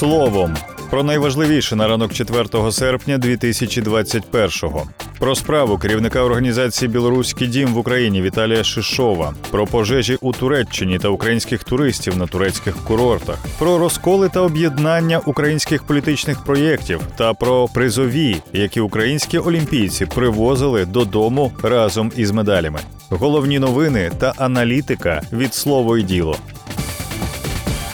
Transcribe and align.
Словом, 0.00 0.56
про 0.90 1.02
найважливіше 1.02 1.76
на 1.76 1.88
ранок 1.88 2.12
4 2.14 2.72
серпня 2.72 3.18
2021-го. 3.18 4.82
Про 5.18 5.34
справу 5.34 5.78
керівника 5.78 6.22
організації 6.22 6.88
Білоруський 6.88 7.48
дім 7.48 7.74
в 7.74 7.78
Україні 7.78 8.22
Віталія 8.22 8.64
Шишова, 8.64 9.34
про 9.50 9.66
пожежі 9.66 10.18
у 10.20 10.32
Туреччині 10.32 10.98
та 10.98 11.08
українських 11.08 11.64
туристів 11.64 12.16
на 12.16 12.26
турецьких 12.26 12.76
курортах, 12.76 13.38
про 13.58 13.78
розколи 13.78 14.28
та 14.28 14.40
об'єднання 14.40 15.18
українських 15.18 15.82
політичних 15.82 16.44
проєктів 16.44 17.00
та 17.16 17.34
про 17.34 17.68
призові, 17.68 18.36
які 18.52 18.80
українські 18.80 19.38
олімпійці 19.38 20.06
привозили 20.06 20.84
додому 20.84 21.52
разом 21.62 22.12
із 22.16 22.30
медалями. 22.30 22.80
Головні 23.10 23.58
новини 23.58 24.10
та 24.18 24.32
аналітика 24.36 25.22
від 25.32 25.54
слово 25.54 25.96
й 25.96 26.02
діло. 26.02 26.36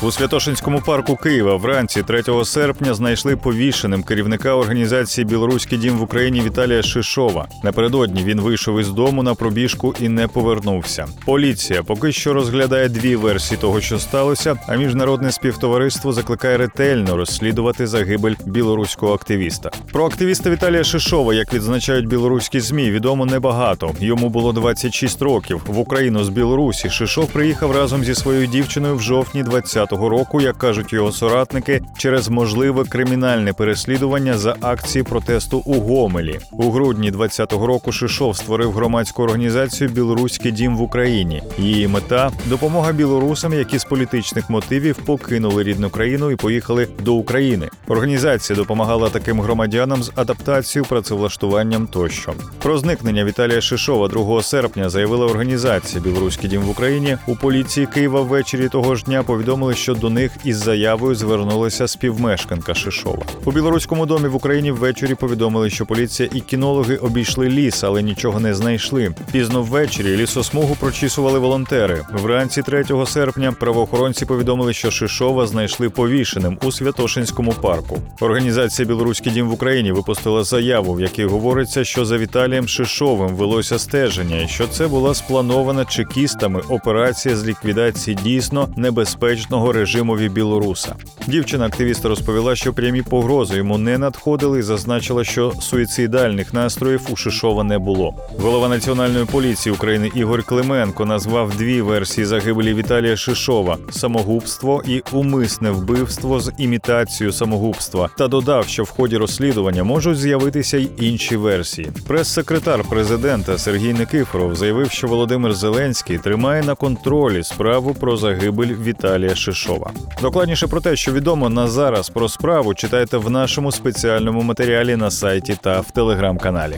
У 0.07 0.12
Святошинському 0.12 0.80
парку 0.80 1.16
Києва 1.16 1.57
вранці 1.57 2.03
3 2.03 2.44
серпня 2.44 2.94
знайшли 2.94 3.36
повішеним 3.36 4.03
керівника 4.03 4.54
організації 4.54 5.25
Білоруський 5.25 5.79
дім 5.79 5.98
в 5.98 6.03
Україні 6.03 6.40
Віталія 6.40 6.82
Шишова. 6.82 7.48
Напередодні 7.64 8.25
він 8.25 8.40
вийшов 8.40 8.81
із 8.81 8.89
дому 8.89 9.22
на 9.22 9.34
пробіжку 9.34 9.95
і 10.00 10.08
не 10.08 10.29
повернувся. 10.29 11.07
Поліція 11.25 11.82
поки 11.82 12.12
що 12.12 12.32
розглядає 12.32 12.89
дві 12.89 13.17
версії 13.17 13.61
того, 13.61 13.81
що 13.81 13.98
сталося. 13.98 14.57
А 14.68 14.76
міжнародне 14.76 15.32
співтовариство 15.32 16.12
закликає 16.12 16.59
ретельно 16.59 17.17
розслідувати 17.17 17.86
загибель 17.86 18.34
білоруського 18.45 19.14
активіста. 19.14 19.70
Про 19.93 20.07
активіста 20.07 20.50
Віталія 20.50 20.84
Шишова, 20.84 21.34
як 21.34 21.54
відзначають 21.54 22.07
білоруські 22.07 22.61
змі, 22.61 22.90
відомо 22.90 23.26
небагато. 23.26 23.90
Йому 24.00 24.29
було 24.29 24.53
26 24.53 25.23
років. 25.23 25.62
В 25.67 25.79
Україну 25.79 26.25
з 26.25 26.29
Білорусі 26.29 26.90
Шишов 26.90 27.32
приїхав 27.32 27.73
разом 27.76 28.04
зі 28.04 28.14
своєю 28.14 28.46
дівчиною 28.46 28.96
в 28.96 29.00
жовтні 29.00 29.43
20 29.43 29.96
2020 29.96 29.96
року, 30.03 30.41
як 30.41 30.59
кажуть 30.59 30.93
його 30.93 31.13
соратники, 31.13 31.82
через 31.99 32.28
можливе 32.28 32.84
кримінальне 32.84 33.53
переслідування 33.53 34.39
за 34.39 34.57
акції 34.61 35.03
протесту 35.03 35.62
у 35.65 35.75
Гомелі. 35.81 36.39
У 36.53 36.70
грудні 36.70 37.11
2020 37.11 37.53
року 37.67 37.93
Шишов 37.93 38.37
створив 38.37 38.73
громадську 38.73 39.23
організацію 39.23 39.91
Білоруський 39.91 40.53
дім 40.53 40.77
в 40.77 40.83
Україні. 40.83 41.43
Її 41.59 41.89
мета 41.89 42.31
допомога 42.47 42.93
білорусам, 42.93 43.53
які 43.53 43.79
з 43.79 43.85
політичних 43.85 44.51
мотивів 44.51 44.97
покинули 44.97 45.62
рідну 45.62 45.91
країну 45.91 46.31
і 46.31 46.37
поїхали 46.37 46.89
до 47.01 47.15
України. 47.15 47.69
Організація 47.89 48.57
допомагала 48.57 49.09
таким 49.09 49.41
громадянам 49.41 50.03
з 50.03 50.13
адаптацією, 50.15 50.87
працевлаштуванням 50.89 51.87
тощо. 51.87 52.35
Про 52.63 52.79
зникнення 52.79 53.25
Віталія 53.25 53.61
Шишова 53.61 54.09
2 54.09 54.42
серпня 54.42 54.91
заявила 54.91 55.27
організація 55.27 56.03
Білоруський 56.03 56.51
дім 56.51 56.63
в 56.63 56.70
Україні. 56.70 57.19
У 57.27 57.37
поліції 57.37 57.87
Києва 57.87 58.20
ввечері 58.20 58.69
того 58.69 58.95
ж 58.95 59.05
дня 59.05 59.23
повідомили, 59.23 59.75
що 59.77 59.95
до 59.95 60.11
них 60.11 60.33
із 60.45 60.57
заявою 60.57 61.15
звернулася 61.15 61.89
співмешканка 61.89 62.75
Шишова. 62.75 63.23
У 63.45 63.53
білоруському 63.53 64.07
домі 64.07 64.29
в 64.29 64.35
Україні 64.35 64.71
ввечері 64.71 65.15
повідомили, 65.15 65.71
що 65.71 65.87
поліція 65.87 66.29
і 66.35 66.41
кінологи 66.41 66.97
обійшли 66.97 67.49
ліс, 67.49 67.85
але 67.85 68.03
нічого 68.03 68.41
не 68.41 68.55
знайшли. 68.55 69.15
Пізно 69.33 69.63
ввечері 69.63 70.17
лісосмугу 70.17 70.77
прочісували 70.81 71.39
волонтери. 71.39 72.05
Вранці 72.13 72.63
3 72.63 72.85
серпня 73.07 73.53
правоохоронці 73.53 74.27
повідомили, 74.27 74.73
що 74.73 74.91
Шишова 74.91 75.47
знайшли 75.47 75.91
повішеним 75.91 76.59
у 76.65 76.73
Святошинському 76.73 77.53
парку. 77.53 77.99
Організація 78.21 78.89
Білоруський 78.89 79.33
дім 79.33 79.49
в 79.49 79.53
Україні 79.53 79.93
випустила 79.93 80.45
заяву, 80.45 80.95
в 80.95 81.01
якій 81.01 81.25
говориться, 81.25 81.85
що 81.85 82.05
за 82.05 82.19
Віталієм 82.19 82.69
Шишовим 82.69 83.29
велося 83.29 83.79
стеження, 83.79 84.47
що 84.47 84.67
це 84.67 84.87
була 84.87 85.15
спланована 85.15 85.85
чекістами 85.85 86.61
операція 86.69 87.37
з 87.37 87.47
ліквідації 87.47 88.19
дійсно 88.25 88.69
небезпечного 88.77 89.66
режимові 89.72 90.28
білоруса. 90.28 90.97
Дівчина-активіст 91.29 92.05
розповіла, 92.05 92.57
що 92.57 92.73
прямі 92.73 93.03
погрози 93.03 93.57
йому 93.57 93.79
не 93.79 93.99
надходили, 93.99 94.59
і 94.59 94.63
зазначила, 94.63 95.25
що 95.25 95.53
суїцидальних 95.61 96.55
настроїв 96.55 97.01
у 97.11 97.17
Шишова 97.17 97.64
не 97.64 97.79
було. 97.79 98.14
Голова 98.39 98.69
національної 98.69 99.25
поліції 99.25 99.75
України 99.75 100.11
Ігор 100.15 100.42
Клименко 100.42 101.05
назвав 101.05 101.57
дві 101.57 101.81
версії 101.81 102.25
загибелі 102.25 102.75
Віталія 102.75 103.17
Шишова: 103.17 103.79
самогубство 103.91 104.83
і 104.89 105.03
умисне 105.13 105.70
вбивство 105.70 106.41
з 106.41 106.53
імітацією 106.59 107.33
самогубства, 107.33 108.11
та 108.19 108.29
додав, 108.29 108.69
що 108.69 108.83
в 108.83 108.91
ході 108.91 109.17
розслідування 109.17 109.85
можуть 109.85 110.19
з'явитися 110.19 110.77
й 110.77 110.91
інші 111.01 111.36
версії. 111.36 111.89
Прес-секретар 112.07 112.85
президента 112.91 113.59
Сергій 113.59 113.92
Никифоров 113.92 114.57
заявив, 114.57 114.91
що 114.91 115.07
Володимир 115.07 115.55
Зеленський 115.55 116.19
тримає 116.19 116.63
на 116.63 116.75
контролі 116.75 117.42
справу 117.42 117.95
про 118.01 118.17
загибель 118.17 118.75
Віталія 118.85 119.35
Шишова. 119.35 119.91
Докладніше 120.23 120.67
про 120.67 120.81
те, 120.81 120.97
що 120.97 121.13
відомо 121.17 121.49
на 121.49 121.69
зараз 121.69 122.09
про 122.09 122.29
справу, 122.29 122.75
читайте 122.75 123.17
в 123.17 123.31
нашому 123.31 123.73
спеціальному 123.73 124.43
матеріалі 124.43 124.97
на 124.97 125.11
сайті 125.11 125.59
та 125.63 125.81
в 125.81 125.91
телеграм-каналі. 125.91 126.77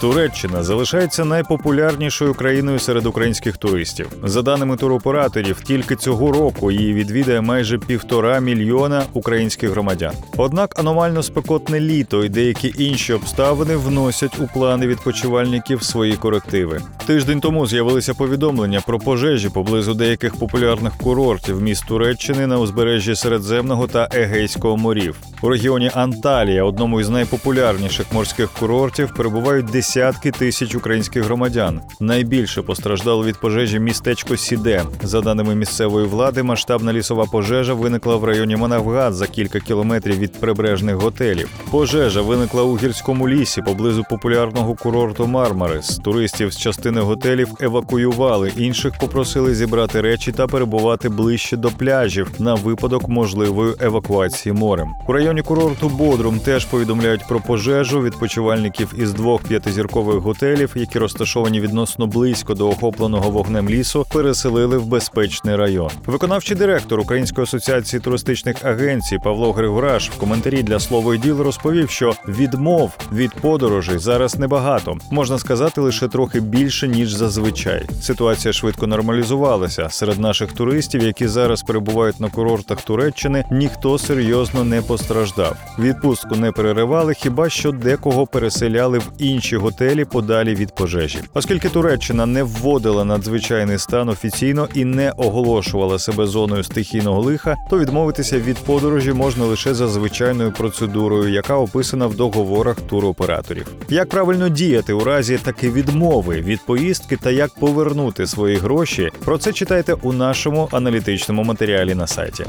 Туреччина 0.00 0.62
залишається 0.62 1.24
найпопулярнішою 1.24 2.34
країною 2.34 2.78
серед 2.78 3.06
українських 3.06 3.56
туристів. 3.56 4.08
За 4.24 4.42
даними 4.42 4.76
туроператорів, 4.76 5.60
тільки 5.60 5.96
цього 5.96 6.32
року 6.32 6.70
її 6.70 6.94
відвідає 6.94 7.40
майже 7.40 7.78
півтора 7.78 8.40
мільйона 8.40 9.02
українських 9.12 9.70
громадян. 9.70 10.12
Однак 10.36 10.78
аномально 10.78 11.22
спекотне 11.22 11.80
літо 11.80 12.24
і 12.24 12.28
деякі 12.28 12.74
інші 12.78 13.12
обставини 13.12 13.76
вносять 13.76 14.40
у 14.40 14.46
плани 14.46 14.86
відпочивальників 14.86 15.82
свої 15.82 16.16
корективи. 16.16 16.80
Тиждень 17.06 17.40
тому 17.40 17.66
з'явилися 17.66 18.14
повідомлення 18.14 18.80
про 18.86 18.98
пожежі 18.98 19.48
поблизу 19.48 19.94
деяких 19.94 20.36
популярних 20.36 20.92
курортів 20.96 21.62
міст 21.62 21.86
Туреччини 21.88 22.46
на 22.46 22.58
узбережжі 22.58 23.14
Середземного 23.14 23.86
та 23.86 24.08
Егейського 24.12 24.76
морів. 24.76 25.16
У 25.42 25.48
регіоні 25.48 25.90
Анталія, 25.94 26.64
одному 26.64 27.00
із 27.00 27.08
найпопулярніших 27.08 28.06
морських 28.12 28.50
курортів, 28.50 29.14
перебувають 29.14 29.66
десятки 29.66 29.89
тисяч 30.38 30.74
українських 30.74 31.24
громадян. 31.24 31.80
Найбільше 32.00 32.62
постраждало 32.62 33.24
від 33.24 33.40
пожежі 33.40 33.80
містечко 33.80 34.36
Сіде. 34.36 34.84
За 35.02 35.20
даними 35.20 35.54
місцевої 35.54 36.06
влади, 36.06 36.42
масштабна 36.42 36.92
лісова 36.92 37.26
пожежа 37.26 37.74
виникла 37.74 38.16
в 38.16 38.24
районі 38.24 38.56
Манавгад 38.56 39.14
за 39.14 39.26
кілька 39.26 39.60
кілометрів 39.60 40.18
від 40.18 40.32
прибережних 40.40 40.96
готелів. 40.96 41.48
Пожежа 41.70 42.22
виникла 42.22 42.62
у 42.62 42.76
гірському 42.76 43.28
лісі 43.28 43.62
поблизу 43.62 44.04
популярного 44.10 44.74
курорту 44.74 45.26
Мармарис. 45.26 45.96
Туристів 45.96 46.52
з 46.52 46.58
частини 46.58 47.00
готелів 47.00 47.48
евакуювали. 47.60 48.52
Інших 48.56 48.92
попросили 49.00 49.54
зібрати 49.54 50.00
речі 50.00 50.32
та 50.32 50.46
перебувати 50.46 51.08
ближче 51.08 51.56
до 51.56 51.68
пляжів 51.68 52.30
на 52.38 52.54
випадок 52.54 53.08
можливої 53.08 53.74
евакуації 53.80 54.52
морем. 54.52 54.88
У 55.08 55.12
районі 55.12 55.42
курорту 55.42 55.88
Бодрум 55.88 56.38
теж 56.38 56.64
повідомляють 56.64 57.28
про 57.28 57.40
пожежу 57.40 58.02
відпочивальників 58.02 58.94
із 58.98 59.12
двох 59.12 59.42
п'ятизіркових 59.42 59.79
готелів, 59.88 60.72
які 60.74 60.98
розташовані 60.98 61.60
відносно 61.60 62.06
близько 62.06 62.54
до 62.54 62.68
охопленого 62.68 63.30
вогнем 63.30 63.68
лісу, 63.68 64.06
переселили 64.12 64.78
в 64.78 64.86
безпечний 64.86 65.56
район. 65.56 65.90
Виконавчий 66.06 66.56
директор 66.56 67.00
Української 67.00 67.42
асоціації 67.42 68.00
туристичних 68.00 68.64
агенцій 68.64 69.18
Павло 69.24 69.52
Григораш 69.52 70.10
в 70.10 70.18
коментарі 70.18 70.62
для 70.62 70.80
слово 70.80 71.14
і 71.14 71.18
діло 71.18 71.44
розповів, 71.44 71.90
що 71.90 72.14
відмов 72.28 72.92
від 73.12 73.34
подорожей 73.34 73.98
зараз 73.98 74.38
небагато, 74.38 74.98
можна 75.10 75.38
сказати, 75.38 75.80
лише 75.80 76.08
трохи 76.08 76.40
більше 76.40 76.88
ніж 76.88 77.12
зазвичай. 77.12 77.86
Ситуація 78.02 78.52
швидко 78.52 78.86
нормалізувалася. 78.86 79.88
Серед 79.90 80.18
наших 80.18 80.52
туристів, 80.52 81.02
які 81.02 81.28
зараз 81.28 81.62
перебувають 81.62 82.20
на 82.20 82.30
курортах 82.30 82.82
Туреччини, 82.82 83.44
ніхто 83.50 83.98
серйозно 83.98 84.64
не 84.64 84.82
постраждав. 84.82 85.56
Відпустку 85.78 86.36
не 86.36 86.52
переривали, 86.52 87.14
хіба 87.14 87.48
що 87.48 87.72
декого 87.72 88.26
переселяли 88.26 88.98
в 88.98 89.10
інші 89.18 89.56
готелі 89.56 89.69
подалі 90.04 90.54
від 90.54 90.74
пожежі, 90.74 91.18
оскільки 91.34 91.68
Туреччина 91.68 92.26
не 92.26 92.42
вводила 92.42 93.04
надзвичайний 93.04 93.78
стан 93.78 94.08
офіційно 94.08 94.68
і 94.74 94.84
не 94.84 95.10
оголошувала 95.10 95.98
себе 95.98 96.26
зоною 96.26 96.64
стихійного 96.64 97.20
лиха, 97.20 97.56
то 97.70 97.78
відмовитися 97.78 98.38
від 98.38 98.56
подорожі 98.56 99.12
можна 99.12 99.44
лише 99.44 99.74
за 99.74 99.88
звичайною 99.88 100.52
процедурою, 100.52 101.32
яка 101.32 101.56
описана 101.56 102.06
в 102.06 102.14
договорах 102.14 102.76
туроператорів. 102.80 103.66
Як 103.88 104.08
правильно 104.08 104.48
діяти 104.48 104.92
у 104.92 105.04
разі 105.04 105.38
таки 105.38 105.70
відмови 105.70 106.40
від 106.40 106.66
поїздки 106.66 107.16
та 107.16 107.30
як 107.30 107.54
повернути 107.54 108.26
свої 108.26 108.56
гроші, 108.56 109.10
про 109.24 109.38
це 109.38 109.52
читайте 109.52 109.94
у 109.94 110.12
нашому 110.12 110.68
аналітичному 110.72 111.44
матеріалі 111.44 111.94
на 111.94 112.06
сайті. 112.06 112.44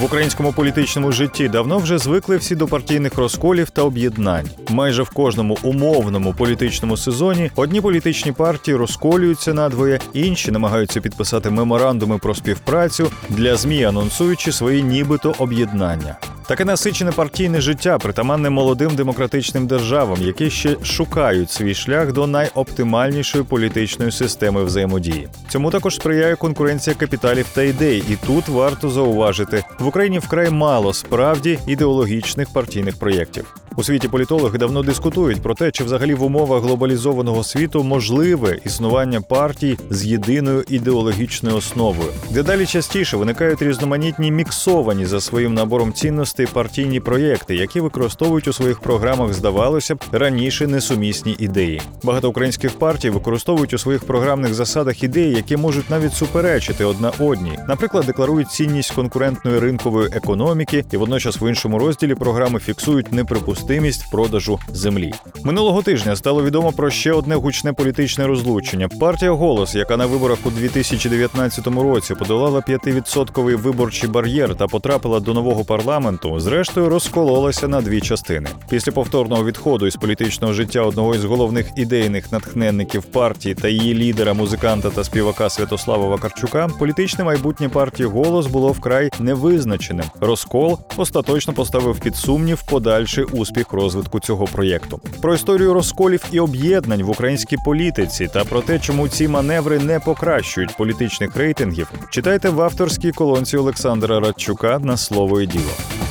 В 0.00 0.04
українському 0.04 0.52
політичному 0.52 1.12
житті 1.12 1.48
давно 1.48 1.78
вже 1.78 1.98
звикли 1.98 2.36
всі 2.36 2.54
до 2.54 2.66
партійних 2.66 3.18
розколів 3.18 3.70
та 3.70 3.82
об'єднань. 3.82 4.50
Майже 4.68 5.02
в 5.02 5.10
кожному 5.10 5.58
умовному 5.62 6.34
політичному 6.34 6.96
сезоні 6.96 7.50
одні 7.56 7.80
політичні 7.80 8.32
партії 8.32 8.76
розколюються 8.76 9.54
надвоє, 9.54 10.00
інші 10.12 10.50
намагаються 10.50 11.00
підписати 11.00 11.50
меморандуми 11.50 12.18
про 12.18 12.34
співпрацю 12.34 13.10
для 13.28 13.56
змі, 13.56 13.84
анонсуючи 13.84 14.52
свої 14.52 14.82
нібито 14.82 15.34
об'єднання. 15.38 16.16
Таке 16.48 16.64
насичене 16.64 17.12
партійне 17.12 17.60
життя 17.60 17.98
притаманне 17.98 18.50
молодим 18.50 18.96
демократичним 18.96 19.66
державам, 19.66 20.22
які 20.22 20.50
ще 20.50 20.76
шукають 20.84 21.50
свій 21.50 21.74
шлях 21.74 22.12
до 22.12 22.26
найоптимальнішої 22.26 23.44
політичної 23.44 24.12
системи 24.12 24.64
взаємодії. 24.64 25.28
Цьому 25.48 25.70
також 25.70 25.94
сприяє 25.94 26.36
конкуренція 26.36 26.96
капіталів 26.96 27.46
та 27.54 27.62
ідей, 27.62 28.04
і 28.08 28.16
тут 28.26 28.48
варто 28.48 28.90
зауважити 28.90 29.64
в 29.78 29.86
Україні 29.86 30.18
вкрай 30.18 30.50
мало 30.50 30.92
справді 30.92 31.58
ідеологічних 31.66 32.52
партійних 32.52 32.98
проєктів. 32.98 33.54
У 33.76 33.82
світі 33.82 34.08
політологи 34.08 34.58
давно 34.58 34.82
дискутують 34.82 35.42
про 35.42 35.54
те, 35.54 35.70
чи 35.70 35.84
взагалі 35.84 36.14
в 36.14 36.22
умовах 36.22 36.62
глобалізованого 36.62 37.44
світу 37.44 37.84
можливе 37.84 38.58
існування 38.64 39.20
партій 39.20 39.78
з 39.90 40.04
єдиною 40.04 40.64
ідеологічною 40.68 41.56
основою. 41.56 42.08
Дедалі 42.30 42.66
частіше 42.66 43.16
виникають 43.16 43.62
різноманітні 43.62 44.30
міксовані 44.30 45.06
за 45.06 45.20
своїм 45.20 45.54
набором 45.54 45.92
цінностей 45.92 46.46
партійні 46.46 47.00
проєкти, 47.00 47.56
які 47.56 47.80
використовують 47.80 48.48
у 48.48 48.52
своїх 48.52 48.80
програмах, 48.80 49.32
здавалося 49.32 49.94
б, 49.94 49.98
раніше 50.12 50.66
несумісні 50.66 51.36
ідеї. 51.38 51.80
Багато 52.02 52.28
українських 52.28 52.78
партій 52.78 53.10
використовують 53.10 53.74
у 53.74 53.78
своїх 53.78 54.04
програмних 54.04 54.54
засадах 54.54 55.02
ідеї, 55.02 55.34
які 55.34 55.56
можуть 55.56 55.90
навіть 55.90 56.14
суперечити 56.14 56.84
одна 56.84 57.12
одній. 57.18 57.58
Наприклад, 57.68 58.06
декларують 58.06 58.50
цінність 58.50 58.92
конкурентної 58.92 59.58
ринкової 59.58 60.08
економіки 60.12 60.84
і 60.92 60.96
водночас 60.96 61.40
в 61.40 61.48
іншому 61.48 61.78
розділі 61.78 62.14
програми 62.14 62.60
фіксують 62.60 63.12
неприпустимість 63.12 63.63
допустимість 63.64 64.10
продажу 64.10 64.58
землі. 64.72 65.12
Минулого 65.44 65.82
тижня 65.82 66.16
стало 66.16 66.42
відомо 66.42 66.72
про 66.72 66.90
ще 66.90 67.12
одне 67.12 67.34
гучне 67.34 67.72
політичне 67.72 68.26
розлучення. 68.26 68.88
Партія 68.88 69.30
голос, 69.30 69.74
яка 69.74 69.96
на 69.96 70.06
виборах 70.06 70.38
у 70.44 70.50
2019 70.50 71.66
році 71.66 72.14
подолала 72.14 72.60
5-відсотковий 72.60 73.56
виборчий 73.56 74.08
бар'єр 74.10 74.54
та 74.54 74.66
потрапила 74.66 75.20
до 75.20 75.34
нового 75.34 75.64
парламенту, 75.64 76.40
зрештою 76.40 76.88
розкололася 76.88 77.68
на 77.68 77.80
дві 77.80 78.00
частини. 78.00 78.48
Після 78.70 78.92
повторного 78.92 79.44
відходу 79.44 79.86
із 79.86 79.96
політичного 79.96 80.52
життя 80.52 80.80
одного 80.80 81.14
із 81.14 81.24
головних 81.24 81.66
ідейних 81.76 82.32
натхненників 82.32 83.02
партії 83.02 83.54
та 83.54 83.68
її 83.68 83.94
лідера, 83.94 84.34
музиканта 84.34 84.90
та 84.90 85.04
співака 85.04 85.50
Святослава 85.50 86.06
Вакарчука, 86.08 86.68
політичне 86.78 87.24
майбутнє 87.24 87.68
партії 87.68 88.08
голос 88.08 88.46
було 88.46 88.72
вкрай 88.72 89.10
невизначеним. 89.18 90.06
Розкол 90.20 90.78
остаточно 90.96 91.52
поставив 91.52 92.00
під 92.00 92.16
сумнів 92.16 92.62
подальший 92.62 93.24
успіх 93.24 93.53
успіх 93.54 93.72
розвитку 93.72 94.20
цього 94.20 94.44
проєкту. 94.44 95.00
Про 95.20 95.34
історію 95.34 95.74
розколів 95.74 96.24
і 96.32 96.40
об'єднань 96.40 97.02
в 97.02 97.10
українській 97.10 97.56
політиці 97.64 98.28
та 98.32 98.44
про 98.44 98.60
те, 98.60 98.78
чому 98.78 99.08
ці 99.08 99.28
маневри 99.28 99.78
не 99.78 100.00
покращують 100.00 100.76
політичних 100.76 101.36
рейтингів, 101.36 101.92
читайте 102.10 102.48
в 102.50 102.60
авторській 102.60 103.12
колонці 103.12 103.56
Олександра 103.56 104.20
Радчука 104.20 104.78
на 104.78 104.96
слово 104.96 105.40
і 105.40 105.46
діло. 105.46 106.03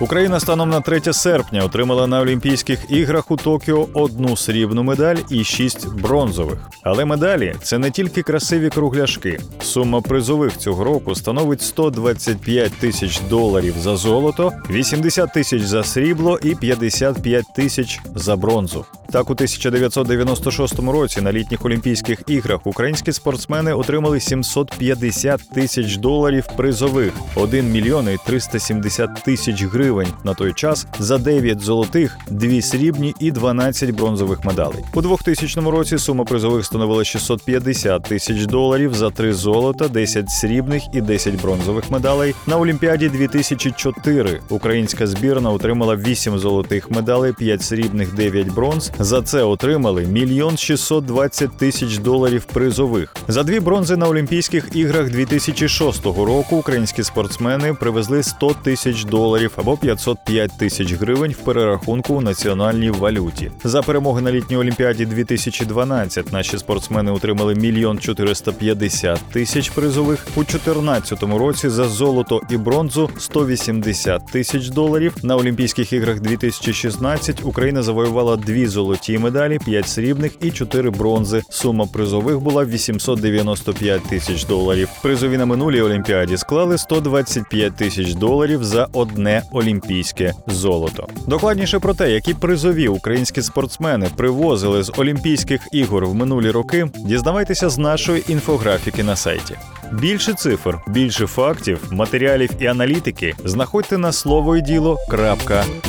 Україна 0.00 0.40
станом 0.40 0.70
на 0.70 0.80
3 0.80 1.12
серпня 1.12 1.64
отримала 1.64 2.06
на 2.06 2.20
Олімпійських 2.20 2.78
іграх 2.88 3.30
у 3.30 3.36
Токіо 3.36 3.88
одну 3.94 4.36
срібну 4.36 4.82
медаль 4.82 5.16
і 5.30 5.44
шість 5.44 5.94
бронзових. 5.94 6.58
Але 6.82 7.04
медалі 7.04 7.54
це 7.62 7.78
не 7.78 7.90
тільки 7.90 8.22
красиві 8.22 8.68
кругляшки. 8.68 9.40
Сума 9.60 10.00
призових 10.00 10.56
цього 10.56 10.84
року 10.84 11.14
становить 11.14 11.62
125 11.62 12.72
тисяч 12.72 13.20
доларів 13.30 13.74
за 13.80 13.96
золото, 13.96 14.52
80 14.70 15.32
тисяч 15.32 15.62
за 15.62 15.84
срібло 15.84 16.38
і 16.42 16.54
55 16.54 17.44
тисяч 17.56 18.00
за 18.14 18.36
бронзу. 18.36 18.84
Так, 19.12 19.30
у 19.30 19.32
1996 19.32 20.78
році 20.78 21.20
на 21.20 21.32
літніх 21.32 21.64
Олімпійських 21.64 22.22
іграх 22.26 22.66
українські 22.66 23.12
спортсмени 23.12 23.72
отримали 23.72 24.20
750 24.20 25.40
тисяч 25.54 25.96
доларів 25.96 26.44
призових, 26.56 27.12
1 27.34 27.72
мільйон 27.72 28.08
і 28.08 28.16
370 28.26 29.10
тисяч 29.24 29.62
гривень 29.62 29.85
на 30.24 30.34
той 30.34 30.52
час 30.52 30.86
за 30.98 31.18
9 31.18 31.60
золотих, 31.60 32.18
2 32.30 32.62
срібні 32.62 33.14
і 33.20 33.30
12 33.30 33.90
бронзових 33.90 34.44
медалей. 34.44 34.84
У 34.94 35.02
2000 35.02 35.60
році 35.60 35.98
сума 35.98 36.24
призових 36.24 36.64
становила 36.64 37.04
650 37.04 38.02
тисяч 38.02 38.46
доларів 38.46 38.94
за 38.94 39.10
3 39.10 39.32
золота, 39.32 39.88
10 39.88 40.30
срібних 40.30 40.82
і 40.92 41.00
10 41.00 41.42
бронзових 41.42 41.90
медалей. 41.90 42.34
На 42.46 42.56
Олімпіаді 42.56 43.08
2004 43.08 44.40
українська 44.48 45.06
збірна 45.06 45.50
отримала 45.50 45.96
8 45.96 46.38
золотих 46.38 46.90
медалей, 46.90 47.32
5 47.32 47.62
срібних, 47.62 48.14
9 48.14 48.48
бронз. 48.48 48.90
За 48.98 49.22
це 49.22 49.42
отримали 49.42 50.06
мільйон 50.06 50.56
620 50.56 51.58
тисяч 51.58 51.98
доларів 51.98 52.44
призових. 52.44 53.16
За 53.28 53.42
дві 53.42 53.60
бронзи 53.60 53.96
на 53.96 54.08
Олімпійських 54.08 54.68
іграх 54.74 55.10
2006 55.10 56.06
року 56.06 56.56
українські 56.56 57.02
спортсмени 57.02 57.74
привезли 57.74 58.22
100 58.22 58.54
тисяч 58.62 59.04
доларів 59.04 59.52
або 59.56 59.75
505 59.76 60.58
тисяч 60.58 60.92
гривень 60.92 61.32
в 61.32 61.36
перерахунку 61.36 62.14
у 62.14 62.20
національній 62.20 62.90
валюті. 62.90 63.50
За 63.64 63.82
перемоги 63.82 64.22
на 64.22 64.32
літній 64.32 64.56
олімпіаді 64.56 65.06
2012 65.06 66.32
наші 66.32 66.58
спортсмени 66.58 67.10
отримали 67.10 67.54
мільйон 67.54 67.98
450 67.98 69.20
тисяч 69.32 69.70
призових. 69.70 70.26
У 70.36 70.40
2014 70.40 71.22
році 71.22 71.68
за 71.68 71.88
золото 71.88 72.40
і 72.50 72.56
бронзу 72.56 73.10
180 73.18 74.26
тисяч 74.26 74.68
доларів. 74.68 75.16
На 75.22 75.36
Олімпійських 75.36 75.92
іграх 75.92 76.20
2016 76.20 77.40
Україна 77.44 77.82
завоювала 77.82 78.36
дві 78.36 78.66
золоті 78.66 79.18
медалі, 79.18 79.58
5 79.64 79.88
срібних 79.88 80.32
і 80.40 80.50
4 80.50 80.90
бронзи. 80.90 81.42
Сума 81.50 81.86
призових 81.86 82.40
була 82.40 82.64
895 82.64 84.02
тисяч 84.02 84.44
доларів. 84.44 84.88
Призові 85.02 85.38
на 85.38 85.46
минулій 85.46 85.80
олімпіаді 85.80 86.36
склали 86.36 86.78
125 86.78 87.76
тисяч 87.76 88.14
доларів 88.14 88.64
за 88.64 88.88
одне 88.92 89.42
олімпійське 89.66 90.34
золото. 90.46 91.08
Докладніше 91.26 91.78
про 91.78 91.94
те, 91.94 92.10
які 92.10 92.34
призові 92.34 92.88
українські 92.88 93.42
спортсмени 93.42 94.08
привозили 94.16 94.82
з 94.82 94.92
Олімпійських 94.96 95.68
ігор 95.72 96.06
в 96.06 96.14
минулі 96.14 96.50
роки, 96.50 96.86
дізнавайтеся 96.94 97.68
з 97.68 97.78
нашої 97.78 98.32
інфографіки 98.32 99.02
на 99.02 99.16
сайті. 99.16 99.54
Більше 99.92 100.32
цифр, 100.32 100.78
більше 100.88 101.26
фактів, 101.26 101.88
матеріалів 101.90 102.50
і 102.60 102.66
аналітики 102.66 103.34
знаходьте 103.44 103.98
на 103.98 104.12
слово 104.12 104.56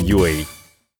і. 0.02 0.57